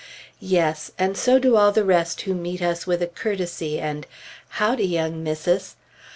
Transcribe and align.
Yes! 0.39 0.89
and 0.97 1.15
so 1.15 1.37
do 1.37 1.55
all 1.55 1.71
the 1.71 1.85
rest 1.85 2.21
who 2.21 2.33
meet 2.33 2.59
us 2.59 2.87
with 2.87 3.03
a 3.03 3.07
courtesy 3.07 3.79
and 3.79 4.07
"Howd'y, 4.55 4.83
young 4.89 5.23
Missus!" 5.23 5.75